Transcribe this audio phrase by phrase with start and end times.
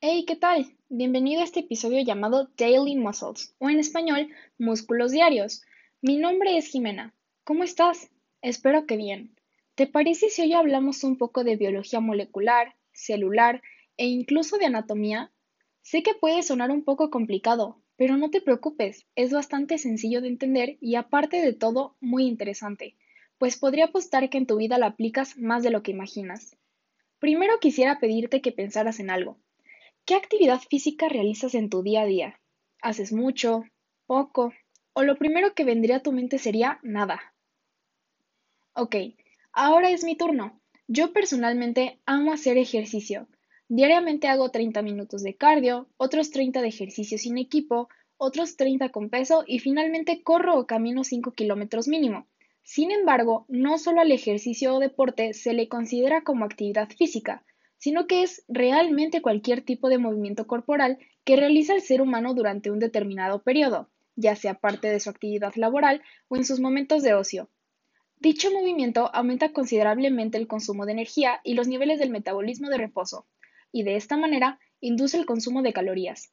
[0.00, 0.76] Hey, ¿qué tal?
[0.88, 5.62] Bienvenido a este episodio llamado Daily Muscles, o en español, Músculos Diarios.
[6.00, 7.16] Mi nombre es Jimena.
[7.42, 8.08] ¿Cómo estás?
[8.40, 9.34] Espero que bien.
[9.74, 13.60] ¿Te parece si hoy hablamos un poco de biología molecular, celular
[13.96, 15.32] e incluso de anatomía?
[15.82, 20.28] Sé que puede sonar un poco complicado, pero no te preocupes, es bastante sencillo de
[20.28, 22.94] entender y aparte de todo, muy interesante,
[23.36, 26.56] pues podría apostar que en tu vida la aplicas más de lo que imaginas.
[27.18, 29.38] Primero quisiera pedirte que pensaras en algo.
[30.08, 32.40] ¿Qué actividad física realizas en tu día a día?
[32.80, 33.64] ¿Haces mucho?
[34.06, 34.54] ¿Poco?
[34.94, 37.34] ¿O lo primero que vendría a tu mente sería nada?
[38.72, 38.96] Ok,
[39.52, 40.62] ahora es mi turno.
[40.86, 43.28] Yo personalmente amo hacer ejercicio.
[43.68, 49.10] Diariamente hago 30 minutos de cardio, otros 30 de ejercicio sin equipo, otros 30 con
[49.10, 52.26] peso y finalmente corro o camino 5 kilómetros mínimo.
[52.62, 57.44] Sin embargo, no solo al ejercicio o deporte se le considera como actividad física,
[57.78, 62.70] sino que es realmente cualquier tipo de movimiento corporal que realiza el ser humano durante
[62.70, 67.14] un determinado periodo, ya sea parte de su actividad laboral o en sus momentos de
[67.14, 67.48] ocio.
[68.20, 73.26] Dicho movimiento aumenta considerablemente el consumo de energía y los niveles del metabolismo de reposo,
[73.70, 76.32] y de esta manera induce el consumo de calorías.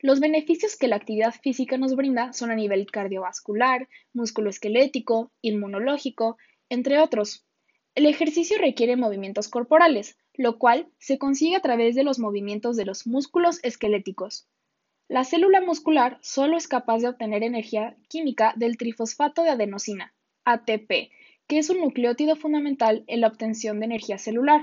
[0.00, 6.98] Los beneficios que la actividad física nos brinda son a nivel cardiovascular, musculoesquelético, inmunológico, entre
[6.98, 7.46] otros.
[7.94, 12.84] El ejercicio requiere movimientos corporales, lo cual se consigue a través de los movimientos de
[12.84, 14.46] los músculos esqueléticos.
[15.08, 21.10] La célula muscular solo es capaz de obtener energía química del trifosfato de adenosina, ATP,
[21.46, 24.62] que es un nucleótido fundamental en la obtención de energía celular.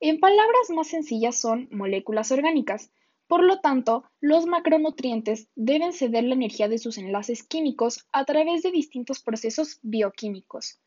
[0.00, 2.90] En palabras más sencillas son moléculas orgánicas,
[3.32, 8.62] por lo tanto, los macronutrientes deben ceder la energía de sus enlaces químicos a través
[8.62, 10.78] de distintos procesos bioquímicos.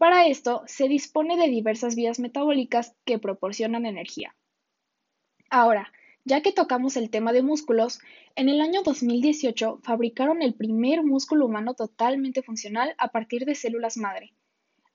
[0.00, 4.34] Para esto, se dispone de diversas vías metabólicas que proporcionan energía.
[5.50, 5.92] Ahora,
[6.24, 8.00] ya que tocamos el tema de músculos,
[8.34, 13.98] en el año 2018 fabricaron el primer músculo humano totalmente funcional a partir de células
[13.98, 14.32] madre.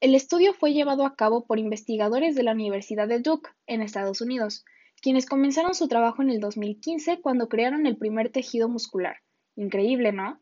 [0.02, 4.22] El estudio fue llevado a cabo por investigadores de la Universidad de Duke, en Estados
[4.22, 4.66] Unidos,
[5.04, 9.18] quienes comenzaron su trabajo en el 2015 cuando crearon el primer tejido muscular.
[9.56, 10.40] Increíble, ¿no?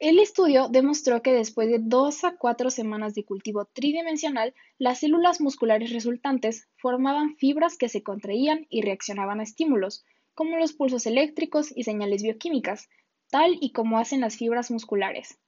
[0.00, 5.42] El estudio demostró que después de dos a cuatro semanas de cultivo tridimensional, las células
[5.42, 11.70] musculares resultantes formaban fibras que se contraían y reaccionaban a estímulos, como los pulsos eléctricos
[11.76, 12.88] y señales bioquímicas,
[13.28, 15.38] tal y como hacen las fibras musculares.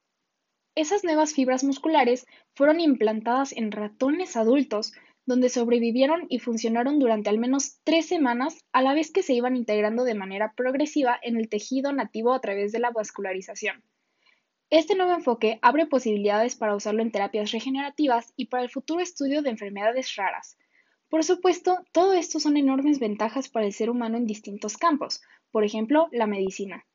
[0.75, 4.93] Esas nuevas fibras musculares fueron implantadas en ratones adultos,
[5.25, 9.57] donde sobrevivieron y funcionaron durante al menos tres semanas, a la vez que se iban
[9.57, 13.83] integrando de manera progresiva en el tejido nativo a través de la vascularización.
[14.73, 19.43] Este nuevo enfoque abre posibilidades para usarlo en terapias regenerativas y para el futuro estudio
[19.43, 20.57] de enfermedades raras.
[21.11, 25.63] Por supuesto, todo esto son enormes ventajas para el ser humano en distintos campos, por
[25.65, 26.87] ejemplo, la medicina.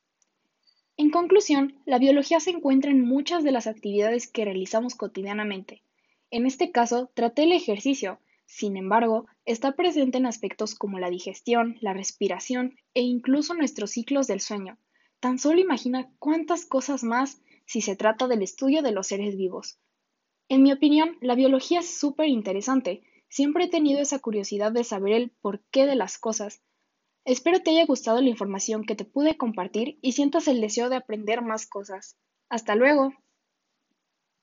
[0.97, 5.83] En conclusión, la biología se encuentra en muchas de las actividades que realizamos cotidianamente.
[6.31, 11.77] En este caso, traté el ejercicio, sin embargo, está presente en aspectos como la digestión,
[11.81, 14.79] la respiración e incluso nuestros ciclos del sueño.
[15.19, 19.78] Tan solo imagina cuántas cosas más si se trata del estudio de los seres vivos.
[20.50, 23.03] En mi opinión, la biología es súper interesante.
[23.29, 26.63] Siempre he tenido esa curiosidad de saber el porqué de las cosas.
[27.25, 30.95] Espero te haya gustado la información que te pude compartir y sientas el deseo de
[30.95, 32.17] aprender más cosas.
[32.50, 33.13] Hasta luego.